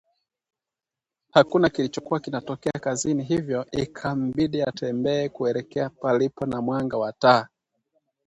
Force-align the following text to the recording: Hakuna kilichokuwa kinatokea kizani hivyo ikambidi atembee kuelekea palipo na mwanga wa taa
Hakuna 1.31 1.69
kilichokuwa 1.69 2.19
kinatokea 2.19 2.71
kizani 2.71 3.23
hivyo 3.23 3.65
ikambidi 3.71 4.63
atembee 4.63 5.29
kuelekea 5.29 5.89
palipo 5.89 6.45
na 6.45 6.61
mwanga 6.61 6.97
wa 6.97 7.13
taa 7.13 7.47